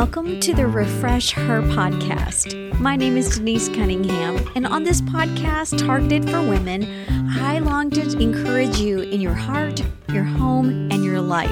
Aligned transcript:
Welcome 0.00 0.40
to 0.40 0.54
the 0.54 0.66
Refresh 0.66 1.32
Her 1.32 1.60
podcast. 1.60 2.80
My 2.80 2.96
name 2.96 3.18
is 3.18 3.36
Denise 3.36 3.68
Cunningham, 3.68 4.50
and 4.56 4.66
on 4.66 4.82
this 4.82 5.02
podcast, 5.02 5.76
targeted 5.76 6.24
for 6.30 6.40
women, 6.40 6.86
I 7.28 7.58
long 7.58 7.90
to 7.90 8.18
encourage 8.18 8.78
you 8.78 9.00
in 9.00 9.20
your 9.20 9.34
heart, 9.34 9.84
your 10.08 10.24
home, 10.24 10.90
and 10.90 11.04
your 11.04 11.20
life. 11.20 11.50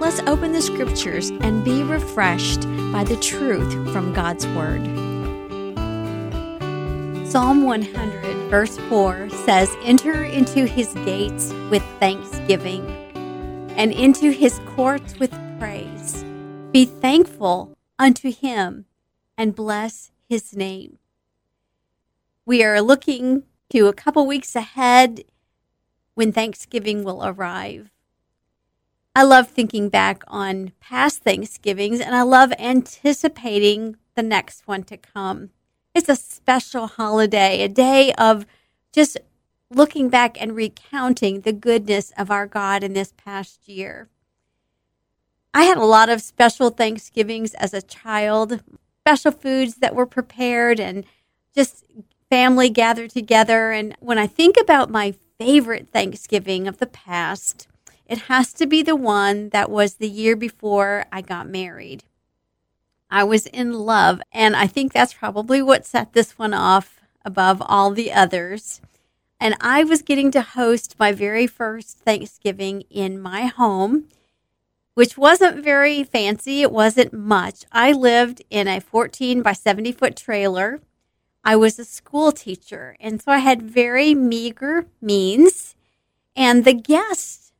Let's 0.00 0.18
open 0.22 0.50
the 0.50 0.60
scriptures 0.60 1.30
and 1.30 1.64
be 1.64 1.84
refreshed 1.84 2.62
by 2.90 3.04
the 3.04 3.16
truth 3.20 3.72
from 3.92 4.12
God's 4.12 4.44
Word. 4.48 4.84
Psalm 7.28 7.62
100, 7.62 8.50
verse 8.50 8.76
4 8.88 9.30
says, 9.30 9.72
Enter 9.84 10.24
into 10.24 10.66
his 10.66 10.92
gates 11.04 11.52
with 11.70 11.84
thanksgiving 12.00 12.84
and 13.76 13.92
into 13.92 14.32
his 14.32 14.58
courts 14.74 15.16
with 15.20 15.32
praise. 15.60 16.24
Be 16.70 16.84
thankful 16.84 17.77
unto 17.98 18.32
him 18.32 18.86
and 19.36 19.54
bless 19.54 20.10
his 20.28 20.54
name. 20.54 20.98
We 22.46 22.62
are 22.64 22.80
looking 22.80 23.44
to 23.70 23.86
a 23.86 23.92
couple 23.92 24.26
weeks 24.26 24.56
ahead 24.56 25.24
when 26.14 26.32
Thanksgiving 26.32 27.04
will 27.04 27.24
arrive. 27.24 27.90
I 29.14 29.24
love 29.24 29.48
thinking 29.48 29.88
back 29.88 30.22
on 30.28 30.72
past 30.80 31.22
Thanksgivings 31.22 32.00
and 32.00 32.14
I 32.14 32.22
love 32.22 32.52
anticipating 32.58 33.96
the 34.14 34.22
next 34.22 34.66
one 34.66 34.84
to 34.84 34.96
come. 34.96 35.50
It's 35.94 36.08
a 36.08 36.16
special 36.16 36.86
holiday, 36.86 37.62
a 37.62 37.68
day 37.68 38.12
of 38.12 38.46
just 38.92 39.18
looking 39.70 40.08
back 40.08 40.40
and 40.40 40.54
recounting 40.54 41.40
the 41.40 41.52
goodness 41.52 42.12
of 42.16 42.30
our 42.30 42.46
God 42.46 42.82
in 42.82 42.92
this 42.92 43.12
past 43.16 43.68
year. 43.68 44.08
I 45.54 45.64
had 45.64 45.78
a 45.78 45.84
lot 45.84 46.08
of 46.08 46.20
special 46.20 46.70
Thanksgivings 46.70 47.54
as 47.54 47.72
a 47.72 47.82
child, 47.82 48.62
special 49.02 49.32
foods 49.32 49.76
that 49.76 49.94
were 49.94 50.06
prepared 50.06 50.78
and 50.78 51.04
just 51.54 51.84
family 52.30 52.68
gathered 52.68 53.10
together. 53.10 53.72
And 53.72 53.96
when 54.00 54.18
I 54.18 54.26
think 54.26 54.56
about 54.60 54.90
my 54.90 55.14
favorite 55.38 55.88
Thanksgiving 55.92 56.68
of 56.68 56.78
the 56.78 56.86
past, 56.86 57.66
it 58.06 58.18
has 58.22 58.52
to 58.54 58.66
be 58.66 58.82
the 58.82 58.96
one 58.96 59.48
that 59.50 59.70
was 59.70 59.94
the 59.94 60.08
year 60.08 60.36
before 60.36 61.06
I 61.12 61.20
got 61.20 61.48
married. 61.48 62.04
I 63.10 63.24
was 63.24 63.46
in 63.46 63.72
love, 63.72 64.20
and 64.32 64.54
I 64.54 64.66
think 64.66 64.92
that's 64.92 65.14
probably 65.14 65.62
what 65.62 65.86
set 65.86 66.12
this 66.12 66.38
one 66.38 66.52
off 66.52 67.00
above 67.24 67.62
all 67.64 67.90
the 67.90 68.12
others. 68.12 68.82
And 69.40 69.54
I 69.60 69.84
was 69.84 70.02
getting 70.02 70.30
to 70.32 70.42
host 70.42 70.96
my 70.98 71.12
very 71.12 71.46
first 71.46 71.98
Thanksgiving 71.98 72.82
in 72.90 73.20
my 73.20 73.46
home 73.46 74.08
which 74.98 75.16
wasn't 75.16 75.62
very 75.62 76.02
fancy. 76.02 76.60
It 76.60 76.72
wasn't 76.72 77.12
much. 77.12 77.64
I 77.70 77.92
lived 77.92 78.42
in 78.50 78.66
a 78.66 78.80
14 78.80 79.42
by 79.42 79.52
70 79.52 79.92
foot 79.92 80.16
trailer. 80.16 80.80
I 81.44 81.54
was 81.54 81.78
a 81.78 81.84
school 81.84 82.32
teacher, 82.32 82.96
and 82.98 83.22
so 83.22 83.30
I 83.30 83.38
had 83.38 83.62
very 83.62 84.12
meager 84.12 84.88
means. 85.00 85.76
And 86.34 86.64
the 86.64 86.72
guests 86.74 87.52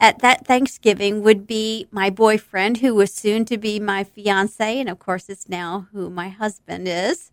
at 0.00 0.18
that 0.22 0.44
Thanksgiving 0.44 1.22
would 1.22 1.46
be 1.46 1.86
my 1.92 2.10
boyfriend, 2.10 2.78
who 2.78 2.96
was 2.96 3.14
soon 3.14 3.44
to 3.44 3.56
be 3.56 3.78
my 3.78 4.02
fiance, 4.02 4.80
and 4.80 4.88
of 4.88 4.98
course, 4.98 5.28
it's 5.28 5.48
now 5.48 5.86
who 5.92 6.10
my 6.10 6.30
husband 6.30 6.88
is, 6.88 7.30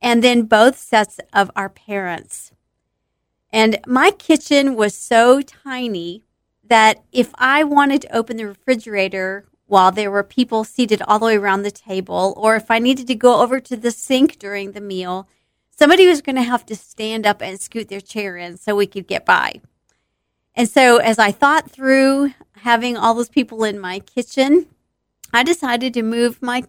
and 0.00 0.22
then 0.22 0.42
both 0.42 0.78
sets 0.78 1.18
of 1.32 1.50
our 1.56 1.68
parents. 1.68 2.52
And 3.52 3.80
my 3.88 4.12
kitchen 4.12 4.76
was 4.76 4.94
so 4.94 5.42
tiny 5.42 6.27
that 6.68 7.02
if 7.12 7.30
I 7.36 7.64
wanted 7.64 8.02
to 8.02 8.16
open 8.16 8.36
the 8.36 8.46
refrigerator 8.46 9.46
while 9.66 9.92
there 9.92 10.10
were 10.10 10.22
people 10.22 10.64
seated 10.64 11.02
all 11.02 11.18
the 11.18 11.26
way 11.26 11.36
around 11.36 11.62
the 11.62 11.70
table, 11.70 12.34
or 12.36 12.56
if 12.56 12.70
I 12.70 12.78
needed 12.78 13.06
to 13.08 13.14
go 13.14 13.42
over 13.42 13.60
to 13.60 13.76
the 13.76 13.90
sink 13.90 14.38
during 14.38 14.72
the 14.72 14.80
meal, 14.80 15.28
somebody 15.70 16.06
was 16.06 16.22
going 16.22 16.36
to 16.36 16.42
have 16.42 16.64
to 16.66 16.76
stand 16.76 17.26
up 17.26 17.42
and 17.42 17.60
scoot 17.60 17.88
their 17.88 18.00
chair 18.00 18.36
in 18.36 18.56
so 18.56 18.74
we 18.74 18.86
could 18.86 19.06
get 19.06 19.26
by. 19.26 19.60
And 20.54 20.68
so, 20.68 20.96
as 20.96 21.18
I 21.18 21.30
thought 21.30 21.70
through 21.70 22.32
having 22.56 22.96
all 22.96 23.14
those 23.14 23.28
people 23.28 23.62
in 23.62 23.78
my 23.78 24.00
kitchen, 24.00 24.66
I 25.32 25.42
decided 25.42 25.94
to 25.94 26.02
move 26.02 26.42
my 26.42 26.64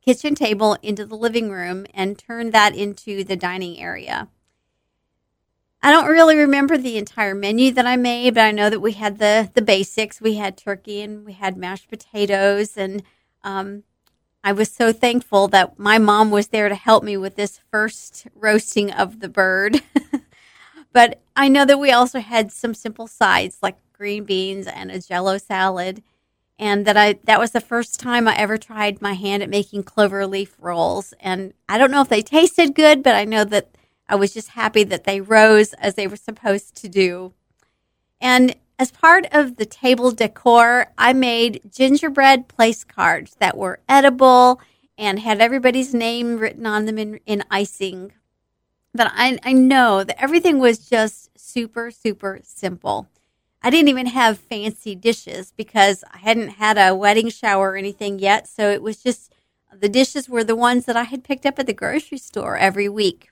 kitchen 0.00 0.34
table 0.34 0.78
into 0.82 1.04
the 1.04 1.16
living 1.16 1.50
room 1.50 1.84
and 1.92 2.18
turn 2.18 2.50
that 2.50 2.74
into 2.74 3.24
the 3.24 3.36
dining 3.36 3.78
area. 3.78 4.28
I 5.82 5.92
don't 5.92 6.08
really 6.08 6.36
remember 6.36 6.76
the 6.76 6.98
entire 6.98 7.34
menu 7.34 7.70
that 7.72 7.86
I 7.86 7.96
made, 7.96 8.34
but 8.34 8.42
I 8.44 8.50
know 8.50 8.68
that 8.68 8.80
we 8.80 8.92
had 8.92 9.18
the 9.18 9.50
the 9.54 9.62
basics. 9.62 10.20
We 10.20 10.34
had 10.34 10.56
turkey 10.56 11.02
and 11.02 11.24
we 11.24 11.34
had 11.34 11.56
mashed 11.56 11.88
potatoes, 11.88 12.76
and 12.76 13.02
um, 13.44 13.84
I 14.42 14.52
was 14.52 14.70
so 14.70 14.92
thankful 14.92 15.48
that 15.48 15.78
my 15.78 15.98
mom 15.98 16.30
was 16.30 16.48
there 16.48 16.68
to 16.68 16.74
help 16.74 17.04
me 17.04 17.16
with 17.16 17.36
this 17.36 17.60
first 17.70 18.26
roasting 18.34 18.92
of 18.92 19.20
the 19.20 19.28
bird. 19.28 19.82
but 20.92 21.20
I 21.36 21.48
know 21.48 21.64
that 21.64 21.78
we 21.78 21.92
also 21.92 22.20
had 22.20 22.50
some 22.52 22.74
simple 22.74 23.06
sides 23.06 23.58
like 23.62 23.76
green 23.92 24.24
beans 24.24 24.66
and 24.66 24.90
a 24.90 25.00
Jello 25.00 25.38
salad, 25.38 26.02
and 26.58 26.86
that 26.86 26.96
I 26.96 27.20
that 27.24 27.38
was 27.38 27.52
the 27.52 27.60
first 27.60 28.00
time 28.00 28.26
I 28.26 28.36
ever 28.36 28.58
tried 28.58 29.00
my 29.00 29.12
hand 29.12 29.44
at 29.44 29.50
making 29.50 29.84
clover 29.84 30.26
leaf 30.26 30.56
rolls. 30.58 31.14
And 31.20 31.54
I 31.68 31.78
don't 31.78 31.92
know 31.92 32.02
if 32.02 32.08
they 32.08 32.22
tasted 32.22 32.74
good, 32.74 33.04
but 33.04 33.14
I 33.14 33.24
know 33.24 33.44
that 33.44 33.70
I 34.08 34.16
was 34.16 34.32
just 34.32 34.50
happy 34.50 34.84
that 34.84 35.04
they 35.04 35.20
rose 35.20 35.72
as 35.74 35.94
they 35.94 36.06
were 36.06 36.16
supposed 36.16 36.74
to 36.76 36.88
do. 36.88 37.34
And 38.20 38.56
as 38.78 38.90
part 38.90 39.26
of 39.32 39.56
the 39.56 39.66
table 39.66 40.12
decor, 40.12 40.92
I 40.96 41.12
made 41.12 41.70
gingerbread 41.70 42.48
place 42.48 42.84
cards 42.84 43.36
that 43.40 43.56
were 43.56 43.80
edible 43.88 44.60
and 44.96 45.20
had 45.20 45.40
everybody's 45.40 45.94
name 45.94 46.38
written 46.38 46.66
on 46.66 46.86
them 46.86 46.98
in, 46.98 47.20
in 47.26 47.44
icing. 47.50 48.12
But 48.94 49.12
I, 49.14 49.38
I 49.42 49.52
know 49.52 50.04
that 50.04 50.20
everything 50.22 50.58
was 50.58 50.88
just 50.88 51.30
super, 51.38 51.90
super 51.90 52.40
simple. 52.42 53.08
I 53.62 53.70
didn't 53.70 53.88
even 53.88 54.06
have 54.06 54.38
fancy 54.38 54.94
dishes 54.94 55.52
because 55.56 56.04
I 56.14 56.18
hadn't 56.18 56.50
had 56.50 56.78
a 56.78 56.94
wedding 56.94 57.28
shower 57.28 57.72
or 57.72 57.76
anything 57.76 58.18
yet. 58.18 58.48
So 58.48 58.70
it 58.70 58.82
was 58.82 59.02
just 59.02 59.34
the 59.72 59.88
dishes 59.88 60.28
were 60.28 60.44
the 60.44 60.56
ones 60.56 60.84
that 60.86 60.96
I 60.96 61.02
had 61.02 61.24
picked 61.24 61.44
up 61.44 61.58
at 61.58 61.66
the 61.66 61.72
grocery 61.72 62.18
store 62.18 62.56
every 62.56 62.88
week. 62.88 63.30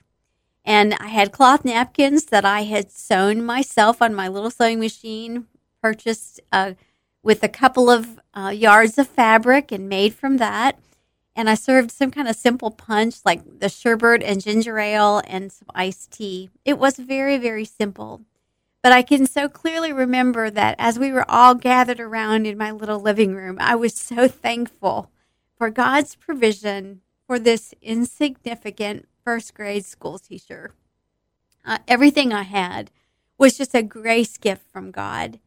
And 0.67 0.95
I 0.99 1.07
had 1.07 1.31
cloth 1.31 1.63
napkins 1.63 2.25
that 2.25 2.43
I 2.43 2.63
had 2.63 2.91
sewn 2.91 3.41
myself 3.41 4.01
on 4.01 4.13
my 4.13 4.27
little 4.27 4.51
sewing 4.51 4.81
machine, 4.81 5.47
purchased 5.81 6.41
uh, 6.51 6.73
with 7.23 7.41
a 7.41 7.47
couple 7.47 7.89
of 7.89 8.19
uh, 8.33 8.49
yards 8.49 8.97
of 8.97 9.07
fabric 9.07 9.71
and 9.71 9.87
made 9.87 10.13
from 10.13 10.37
that. 10.37 10.77
And 11.37 11.49
I 11.49 11.55
served 11.55 11.89
some 11.89 12.11
kind 12.11 12.27
of 12.27 12.35
simple 12.35 12.69
punch 12.69 13.15
like 13.23 13.59
the 13.61 13.69
sherbet 13.69 14.21
and 14.21 14.43
ginger 14.43 14.77
ale 14.77 15.21
and 15.25 15.53
some 15.53 15.69
iced 15.73 16.11
tea. 16.11 16.49
It 16.65 16.77
was 16.77 16.97
very, 16.97 17.37
very 17.37 17.63
simple. 17.63 18.23
But 18.83 18.91
I 18.91 19.03
can 19.03 19.25
so 19.25 19.47
clearly 19.47 19.93
remember 19.93 20.49
that 20.49 20.75
as 20.77 20.99
we 20.99 21.13
were 21.13 21.29
all 21.31 21.55
gathered 21.55 22.01
around 22.01 22.45
in 22.45 22.57
my 22.57 22.71
little 22.71 22.99
living 22.99 23.33
room, 23.33 23.55
I 23.61 23.75
was 23.75 23.93
so 23.93 24.27
thankful 24.27 25.11
for 25.57 25.69
God's 25.69 26.15
provision 26.15 26.99
for 27.25 27.39
this 27.39 27.73
insignificant 27.81 29.07
first 29.27 29.53
grade 29.53 29.83
school 29.83 30.17
teacher. 30.17 30.71
Uh, 31.65 31.79
everything 31.85 32.31
I 32.31 32.43
had 32.43 32.91
was 33.37 33.57
just 33.57 33.75
a 33.75 33.83
grace 33.83 34.37
gift 34.37 34.61
from 34.71 34.89
God. 34.89 35.41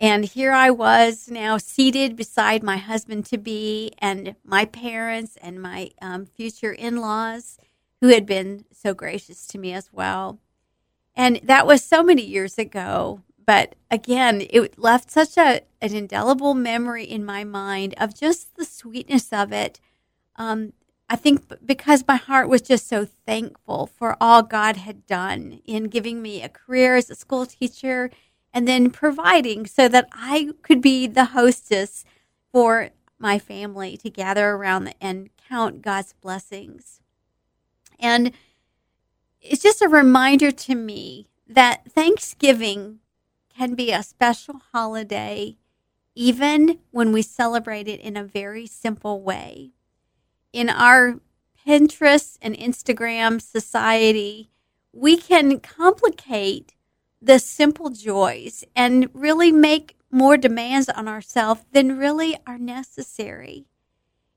And 0.00 0.24
here 0.24 0.50
I 0.50 0.70
was 0.70 1.28
now 1.30 1.56
seated 1.56 2.16
beside 2.16 2.64
my 2.64 2.76
husband 2.78 3.24
to 3.26 3.38
be 3.38 3.92
and 3.98 4.34
my 4.42 4.64
parents 4.64 5.38
and 5.40 5.62
my 5.62 5.92
um, 6.02 6.26
future 6.26 6.72
in 6.72 6.96
laws 6.96 7.56
who 8.00 8.08
had 8.08 8.26
been 8.26 8.64
so 8.72 8.94
gracious 8.94 9.46
to 9.46 9.58
me 9.58 9.72
as 9.74 9.92
well. 9.92 10.40
And 11.14 11.38
that 11.44 11.68
was 11.68 11.84
so 11.84 12.02
many 12.02 12.22
years 12.22 12.58
ago. 12.58 13.22
But 13.46 13.76
again, 13.92 14.44
it 14.50 14.76
left 14.76 15.08
such 15.08 15.38
a, 15.38 15.60
an 15.80 15.94
indelible 15.94 16.54
memory 16.54 17.04
in 17.04 17.24
my 17.24 17.44
mind 17.44 17.94
of 17.96 18.12
just 18.12 18.56
the 18.56 18.64
sweetness 18.64 19.32
of 19.32 19.52
it. 19.52 19.78
Um, 20.34 20.72
I 21.12 21.16
think 21.16 21.52
because 21.66 22.04
my 22.06 22.14
heart 22.14 22.48
was 22.48 22.62
just 22.62 22.88
so 22.88 23.04
thankful 23.26 23.88
for 23.88 24.16
all 24.20 24.44
God 24.44 24.76
had 24.76 25.08
done 25.08 25.60
in 25.66 25.84
giving 25.88 26.22
me 26.22 26.40
a 26.40 26.48
career 26.48 26.94
as 26.94 27.10
a 27.10 27.16
school 27.16 27.46
teacher 27.46 28.10
and 28.54 28.68
then 28.68 28.90
providing 28.90 29.66
so 29.66 29.88
that 29.88 30.08
I 30.12 30.50
could 30.62 30.80
be 30.80 31.08
the 31.08 31.26
hostess 31.26 32.04
for 32.52 32.90
my 33.18 33.40
family 33.40 33.96
to 33.96 34.08
gather 34.08 34.50
around 34.50 34.94
and 35.00 35.30
count 35.48 35.82
God's 35.82 36.12
blessings. 36.12 37.00
And 37.98 38.30
it's 39.40 39.64
just 39.64 39.82
a 39.82 39.88
reminder 39.88 40.52
to 40.52 40.76
me 40.76 41.26
that 41.48 41.90
Thanksgiving 41.90 43.00
can 43.52 43.74
be 43.74 43.90
a 43.90 44.04
special 44.04 44.62
holiday 44.72 45.56
even 46.14 46.78
when 46.92 47.10
we 47.10 47.22
celebrate 47.22 47.88
it 47.88 47.98
in 47.98 48.16
a 48.16 48.22
very 48.22 48.68
simple 48.68 49.20
way 49.22 49.72
in 50.52 50.68
our 50.70 51.20
Pinterest 51.66 52.38
and 52.42 52.56
Instagram 52.56 53.40
society, 53.42 54.50
we 54.92 55.16
can 55.16 55.60
complicate 55.60 56.74
the 57.22 57.38
simple 57.38 57.90
joys 57.90 58.64
and 58.74 59.08
really 59.12 59.52
make 59.52 59.96
more 60.10 60.36
demands 60.36 60.88
on 60.88 61.06
ourselves 61.08 61.62
than 61.72 61.98
really 61.98 62.36
are 62.46 62.58
necessary. 62.58 63.66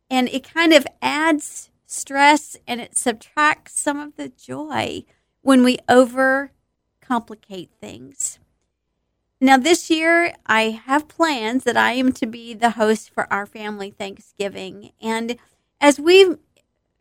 and 0.09 0.29
it 0.29 0.43
kind 0.43 0.73
of 0.73 0.85
adds 1.01 1.69
stress 1.85 2.57
and 2.67 2.79
it 2.81 2.95
subtracts 2.97 3.79
some 3.79 3.99
of 3.99 4.15
the 4.15 4.29
joy 4.29 5.03
when 5.41 5.63
we 5.63 5.77
overcomplicate 5.89 7.69
things. 7.81 8.39
Now, 9.41 9.57
this 9.57 9.89
year, 9.89 10.33
I 10.45 10.69
have 10.85 11.07
plans 11.07 11.63
that 11.65 11.75
I 11.77 11.93
am 11.93 12.13
to 12.13 12.25
be 12.25 12.53
the 12.53 12.71
host 12.71 13.09
for 13.13 13.31
our 13.31 13.45
family 13.45 13.91
Thanksgiving. 13.91 14.91
And 15.01 15.37
as 15.83 15.99
we 15.99 16.37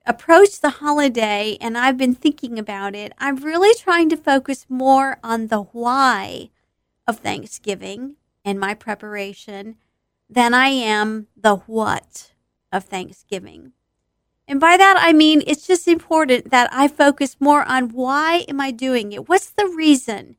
approach 0.05 0.61
the 0.61 0.71
holiday 0.71 1.57
and 1.61 1.79
I've 1.79 1.97
been 1.97 2.17
thinking 2.17 2.59
about 2.59 2.97
it, 2.97 3.13
I'm 3.17 3.37
really 3.37 3.73
trying 3.79 4.09
to 4.09 4.17
focus 4.17 4.67
more 4.69 5.19
on 5.23 5.47
the 5.47 5.61
why 5.61 6.51
of 7.07 7.21
Thanksgiving 7.21 8.17
and 8.45 8.59
my 8.59 8.75
preparation 8.75 9.77
than 10.29 10.53
I 10.53 10.67
am 10.67 11.29
the 11.37 11.59
what 11.59 12.33
of 12.73 12.83
Thanksgiving. 12.85 13.73
And 14.49 14.59
by 14.59 14.77
that, 14.77 14.97
I 14.99 15.13
mean 15.13 15.45
it's 15.47 15.65
just 15.65 15.87
important 15.87 16.51
that 16.51 16.69
I 16.73 16.89
focus 16.89 17.37
more 17.39 17.63
on 17.63 17.91
why 17.91 18.45
am 18.49 18.61
I 18.61 18.73
doing 18.73 19.13
it? 19.13 19.29
What's 19.29 19.51
the 19.51 19.69
reason? 19.69 20.35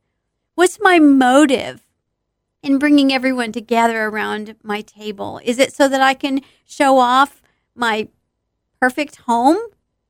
What's 0.55 0.81
my 0.81 0.99
motive 0.99 1.87
in 2.61 2.77
bringing 2.77 3.13
everyone 3.13 3.53
together 3.53 4.03
around 4.03 4.57
my 4.61 4.81
table? 4.81 5.39
Is 5.45 5.59
it 5.59 5.71
so 5.71 5.87
that 5.87 6.01
I 6.01 6.13
can 6.13 6.41
show 6.65 6.97
off 6.97 7.41
my 7.73 8.09
perfect 8.83 9.15
home? 9.27 9.55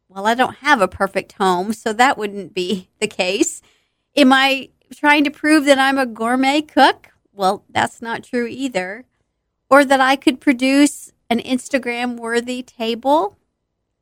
Well, 0.09 0.25
I 0.25 0.33
don't 0.33 0.55
have 0.55 0.81
a 0.81 0.87
perfect 0.87 1.33
home, 1.33 1.73
so 1.73 1.93
that 1.93 2.17
wouldn't 2.17 2.55
be 2.55 2.89
the 2.99 3.07
case. 3.07 3.61
Am 4.15 4.33
I 4.33 4.69
trying 4.95 5.23
to 5.25 5.29
prove 5.29 5.65
that 5.65 5.77
I'm 5.77 5.99
a 5.99 6.07
gourmet 6.07 6.63
cook? 6.63 7.09
Well, 7.31 7.65
that's 7.69 8.01
not 8.01 8.23
true 8.23 8.47
either. 8.47 9.05
Or 9.69 9.85
that 9.85 10.01
I 10.01 10.15
could 10.15 10.41
produce 10.41 11.11
an 11.29 11.37
Instagram 11.37 12.17
worthy 12.17 12.63
table? 12.63 13.37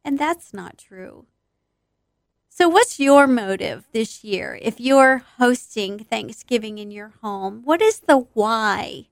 And 0.06 0.18
that's 0.18 0.53
not 0.53 0.77
true. 0.77 1.25
So, 2.47 2.69
what's 2.69 2.97
your 2.97 3.27
motive 3.27 3.89
this 3.91 4.23
year 4.23 4.57
if 4.62 4.79
you're 4.79 5.18
hosting 5.38 6.00
Thanksgiving 6.00 6.77
in 6.77 6.91
your 6.91 7.12
home? 7.21 7.62
What 7.65 7.81
is 7.81 8.00
the 8.00 8.19
why 8.33 9.07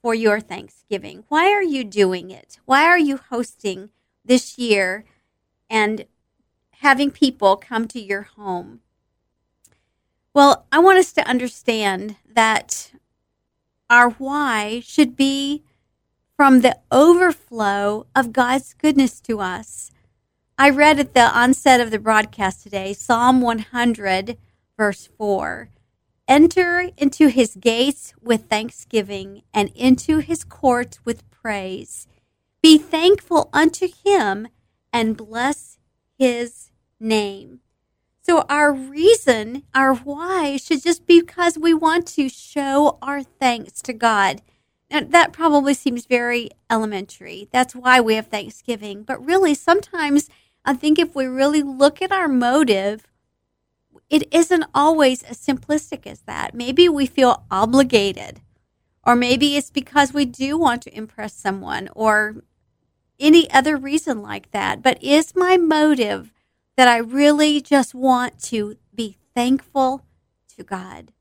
for 0.00 0.14
your 0.14 0.38
Thanksgiving? 0.38 1.24
Why 1.26 1.50
are 1.50 1.62
you 1.62 1.82
doing 1.82 2.30
it? 2.30 2.60
Why 2.66 2.84
are 2.84 2.98
you 2.98 3.16
hosting 3.16 3.90
this 4.24 4.58
year 4.58 5.04
and 5.68 6.06
having 6.80 7.10
people 7.10 7.56
come 7.56 7.88
to 7.88 8.00
your 8.00 8.22
home? 8.22 8.80
Well, 10.34 10.66
I 10.72 10.78
want 10.78 10.98
us 10.98 11.12
to 11.14 11.28
understand 11.28 12.16
that 12.26 12.92
our 13.90 14.10
why 14.10 14.80
should 14.84 15.16
be 15.16 15.62
from 16.36 16.60
the 16.60 16.78
overflow 16.90 18.06
of 18.16 18.32
God's 18.32 18.74
goodness 18.74 19.20
to 19.20 19.40
us. 19.40 19.90
I 20.58 20.70
read 20.70 20.98
at 20.98 21.14
the 21.14 21.30
onset 21.38 21.80
of 21.80 21.90
the 21.90 21.98
broadcast 21.98 22.62
today 22.62 22.94
Psalm 22.94 23.40
100, 23.40 24.38
verse 24.78 25.08
4. 25.18 25.68
Enter 26.28 26.90
into 26.96 27.28
his 27.28 27.56
gates 27.56 28.14
with 28.22 28.48
thanksgiving 28.48 29.42
and 29.52 29.70
into 29.74 30.18
his 30.18 30.44
courts 30.44 30.98
with 31.04 31.28
praise. 31.30 32.06
Be 32.62 32.78
thankful 32.78 33.50
unto 33.52 33.88
him 34.04 34.48
and 34.92 35.16
bless 35.16 35.78
his 36.16 36.70
name. 37.00 37.60
So, 38.24 38.44
our 38.48 38.72
reason, 38.72 39.64
our 39.74 39.94
why, 39.94 40.56
should 40.56 40.82
just 40.82 41.06
be 41.06 41.20
because 41.20 41.58
we 41.58 41.74
want 41.74 42.06
to 42.08 42.28
show 42.28 42.98
our 43.02 43.22
thanks 43.24 43.82
to 43.82 43.92
God. 43.92 44.42
And 44.88 45.10
that 45.10 45.32
probably 45.32 45.74
seems 45.74 46.06
very 46.06 46.50
elementary. 46.70 47.48
That's 47.50 47.74
why 47.74 48.00
we 48.00 48.14
have 48.14 48.28
Thanksgiving. 48.28 49.02
But 49.02 49.24
really, 49.24 49.54
sometimes 49.54 50.28
I 50.64 50.74
think 50.74 50.98
if 51.00 51.16
we 51.16 51.26
really 51.26 51.62
look 51.62 52.00
at 52.00 52.12
our 52.12 52.28
motive, 52.28 53.08
it 54.08 54.32
isn't 54.32 54.64
always 54.72 55.24
as 55.24 55.38
simplistic 55.38 56.06
as 56.06 56.20
that. 56.20 56.54
Maybe 56.54 56.88
we 56.88 57.06
feel 57.06 57.44
obligated, 57.50 58.40
or 59.04 59.16
maybe 59.16 59.56
it's 59.56 59.70
because 59.70 60.12
we 60.12 60.26
do 60.26 60.56
want 60.56 60.82
to 60.82 60.96
impress 60.96 61.34
someone, 61.34 61.88
or 61.96 62.44
any 63.22 63.50
other 63.50 63.76
reason 63.76 64.20
like 64.20 64.50
that. 64.50 64.82
But 64.82 65.02
is 65.02 65.34
my 65.34 65.56
motive 65.56 66.32
that 66.76 66.88
I 66.88 66.98
really 66.98 67.60
just 67.60 67.94
want 67.94 68.42
to 68.44 68.76
be 68.94 69.16
thankful 69.34 70.04
to 70.56 70.64
God 70.64 71.12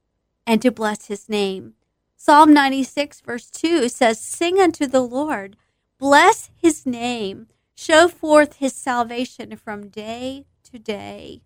and 0.45 0.61
to 0.61 0.71
bless 0.71 1.05
his 1.05 1.29
name? 1.29 1.75
Psalm 2.17 2.53
96, 2.53 3.21
verse 3.21 3.49
2 3.49 3.87
says, 3.87 4.19
Sing 4.19 4.59
unto 4.59 4.85
the 4.87 5.01
Lord, 5.01 5.55
bless 5.97 6.49
his 6.55 6.85
name, 6.85 7.47
show 7.75 8.07
forth 8.07 8.57
his 8.57 8.73
salvation 8.73 9.55
from 9.55 9.87
day 9.87 10.45
to 10.71 10.79
day. 10.79 11.41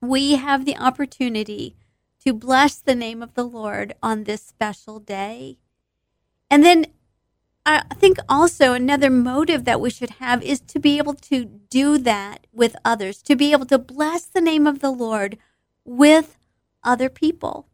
We 0.00 0.36
have 0.36 0.64
the 0.64 0.76
opportunity 0.76 1.76
to 2.24 2.32
bless 2.32 2.76
the 2.76 2.94
name 2.94 3.22
of 3.22 3.34
the 3.34 3.44
Lord 3.44 3.94
on 4.02 4.24
this 4.24 4.42
special 4.42 4.98
day. 4.98 5.58
And 6.50 6.64
then 6.64 6.86
I 7.66 7.94
think 7.96 8.18
also 8.28 8.74
another 8.74 9.10
motive 9.10 9.64
that 9.64 9.80
we 9.80 9.90
should 9.90 10.10
have 10.12 10.42
is 10.42 10.60
to 10.60 10.78
be 10.78 10.98
able 10.98 11.14
to 11.14 11.44
do 11.44 11.98
that 11.98 12.46
with 12.52 12.76
others, 12.84 13.22
to 13.22 13.36
be 13.36 13.52
able 13.52 13.66
to 13.66 13.78
bless 13.78 14.24
the 14.26 14.40
name 14.40 14.66
of 14.66 14.80
the 14.80 14.90
Lord 14.92 15.38
with 15.84 16.36
other 16.84 17.08
people. 17.10 17.66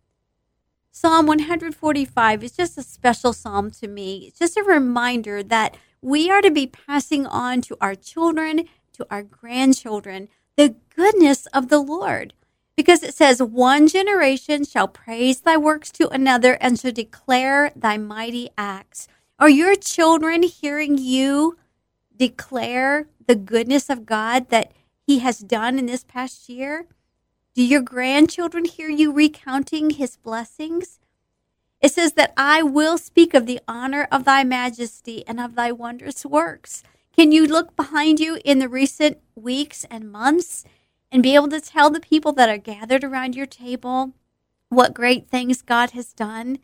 Psalm 0.91 1.27
145 1.27 2.45
is 2.45 2.53
just 2.53 2.79
a 2.79 2.83
special 2.83 3.33
psalm 3.33 3.71
to 3.73 3.89
me. 3.89 4.27
It's 4.29 4.39
just 4.39 4.57
a 4.57 4.63
reminder 4.63 5.43
that 5.43 5.77
we 6.03 6.31
are 6.31 6.43
to 6.43 6.51
be 6.51 6.67
passing 6.67 7.27
on 7.27 7.63
to 7.63 7.77
our 7.81 7.95
children, 7.95 8.69
to 8.95 9.07
our 9.11 9.23
grandchildren, 9.23 10.29
the 10.57 10.77
goodness 10.97 11.47
of 11.47 11.69
the 11.69 11.79
Lord. 11.81 12.35
Because 12.77 13.03
it 13.03 13.15
says, 13.15 13.43
One 13.43 13.89
generation 13.89 14.65
shall 14.65 14.89
praise 14.89 15.41
thy 15.43 15.57
works 15.59 15.91
to 15.93 16.09
another 16.09 16.55
and 16.61 16.79
shall 16.81 16.93
declare 16.93 17.73
thy 17.77 17.99
mighty 17.99 18.51
acts. 18.59 19.09
Are 19.43 19.51
your 19.51 19.75
children 19.75 20.45
hearing 20.45 20.99
you 20.99 21.59
declare 22.17 23.09
the 23.27 23.35
goodness 23.35 23.91
of 23.91 24.07
God 24.07 24.51
that 24.51 24.71
He 25.05 25.19
has 25.19 25.41
done 25.41 25.81
in 25.81 25.87
this 25.87 26.05
past 26.05 26.49
year? 26.49 26.87
Do 27.57 27.65
your 27.65 27.83
grandchildren 27.83 28.67
hear 28.67 28.89
you 28.89 29.13
recounting 29.13 29.91
His 29.91 30.17
blessings? 30.17 31.01
It 31.81 31.91
says 31.93 32.13
that 32.13 32.33
I 32.37 32.63
will 32.63 32.97
speak 32.99 33.35
of 33.35 33.47
the 33.47 33.59
honor 33.67 34.07
of 34.13 34.23
thy 34.23 34.45
majesty 34.45 35.27
and 35.27 35.41
of 35.41 35.57
thy 35.57 35.73
wondrous 35.73 36.25
works. 36.25 36.85
Can 37.13 37.33
you 37.33 37.45
look 37.45 37.75
behind 37.75 38.21
you 38.21 38.39
in 38.45 38.61
the 38.61 38.69
recent 38.69 39.19
weeks 39.35 39.85
and 39.91 40.13
months 40.13 40.63
and 41.11 41.21
be 41.21 41.35
able 41.35 41.49
to 41.49 41.61
tell 41.61 41.91
the 41.91 41.99
people 41.99 42.31
that 42.35 42.49
are 42.49 42.59
gathered 42.59 43.03
around 43.03 43.35
your 43.35 43.47
table 43.47 44.13
what 44.69 44.95
great 44.95 45.27
things 45.27 45.63
God 45.63 45.91
has 45.91 46.13
done? 46.13 46.61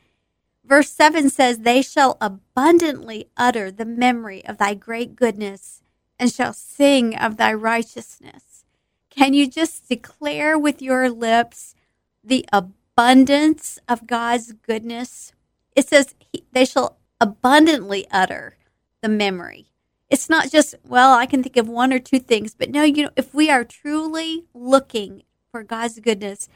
Verse 0.69 0.91
7 0.91 1.31
says, 1.31 1.61
They 1.61 1.81
shall 1.81 2.19
abundantly 2.21 3.31
utter 3.39 3.71
the 3.71 3.87
memory 3.87 4.45
of 4.45 4.59
thy 4.59 4.75
great 4.75 5.17
goodness 5.17 5.83
and 6.19 6.31
shall 6.31 6.53
sing 6.53 7.17
of 7.17 7.39
thy 7.39 7.55
righteousness. 7.55 8.67
Can 9.09 9.33
you 9.33 9.49
just 9.49 9.89
declare 9.89 10.59
with 10.59 10.83
your 10.83 11.09
lips 11.09 11.75
the 12.23 12.45
abundance 12.53 13.79
of 13.89 14.07
God's 14.07 14.53
goodness? 14.53 15.33
It 15.75 15.89
says, 15.89 16.15
They 16.53 16.67
shall 16.67 16.99
abundantly 17.19 18.07
utter 18.11 18.59
the 19.01 19.09
memory. 19.09 19.69
It's 20.11 20.29
not 20.29 20.51
just, 20.51 20.75
well, 20.85 21.15
I 21.15 21.25
can 21.25 21.43
think 21.43 21.57
of 21.57 21.69
one 21.69 21.95
or 21.95 21.99
two 21.99 22.19
things, 22.19 22.55
but 22.55 22.69
no, 22.69 22.83
you 22.83 23.05
know, 23.05 23.11
if 23.17 23.33
we 23.33 23.51
are 23.51 23.65
truly 23.65 24.45
looking 24.53 25.23
for 25.51 25.63
God's 25.63 25.99
goodness, 25.99 26.47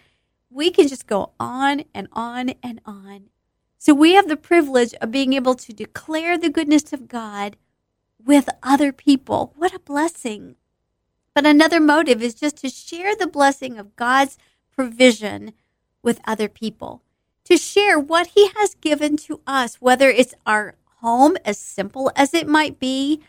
we 0.51 0.71
can 0.71 0.87
just 0.87 1.07
go 1.07 1.33
on 1.41 1.85
and 1.95 2.09
on 2.13 2.51
and 2.63 2.79
on 2.85 3.31
so 3.83 3.95
we 3.95 4.13
have 4.13 4.29
the 4.29 4.37
privilege 4.37 4.95
of 5.01 5.11
being 5.11 5.33
able 5.33 5.57
to 5.57 5.73
declare 5.73 6.39
the 6.39 6.51
goodness 6.51 6.93
of 6.93 7.09
God 7.09 7.57
with 8.25 8.49
other 8.63 8.93
people. 8.93 9.55
What 9.57 9.75
a 9.75 9.81
blessing. 9.81 10.55
But 11.35 11.47
another 11.47 11.81
motive 11.81 12.23
is 12.23 12.33
just 12.33 12.59
to 12.59 12.69
share 12.69 13.17
the 13.17 13.27
blessing 13.27 13.79
of 13.81 13.97
God's 13.97 14.39
provision 14.71 15.53
with 16.01 16.21
other 16.25 16.49
people, 16.49 17.03
to 17.43 17.57
share 17.57 17.99
what 17.99 18.29
He 18.29 18.51
has 18.57 18.77
given 18.77 19.17
to 19.17 19.41
us, 19.49 19.81
whether 19.81 20.09
it's 20.09 20.37
our 20.47 20.77
home, 21.01 21.37
as 21.45 21.59
simple 21.59 22.13
as 22.15 22.33
it 22.35 22.47
might 22.47 22.79
be, 22.79 23.21